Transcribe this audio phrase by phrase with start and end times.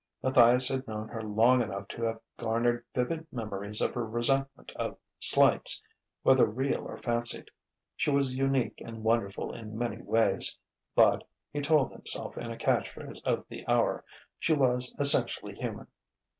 [0.23, 4.97] Matthias had known her long enough to have garnered vivid memories of her resentment of
[5.19, 5.83] slights,
[6.23, 7.51] whether real or fancied.
[7.95, 10.57] She was unique and wonderful in many ways,
[10.95, 14.03] but (he told himself in a catch phrase of the hour)
[14.39, 15.85] she was essentially human.